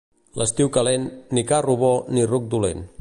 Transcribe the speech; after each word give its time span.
L'estiu 0.41 0.71
calent, 0.77 1.05
ni 1.39 1.43
carro 1.51 1.77
bo 1.85 1.93
ni 2.17 2.25
ruc 2.33 2.49
dolent. 2.57 2.83